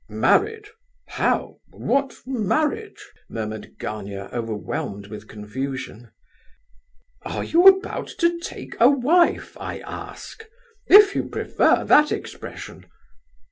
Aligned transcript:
"Married? 0.09 0.65
how—what 1.09 2.21
marriage?" 2.25 3.05
murmured 3.29 3.77
Gania, 3.77 4.31
overwhelmed 4.33 5.05
with 5.05 5.27
confusion. 5.27 6.09
"Are 7.21 7.43
you 7.43 7.67
about 7.67 8.07
to 8.17 8.39
take 8.39 8.75
a 8.79 8.89
wife? 8.89 9.55
I 9.59 9.77
ask,—if 9.81 11.15
you 11.15 11.29
prefer 11.29 11.83
that 11.85 12.11
expression." 12.11 12.87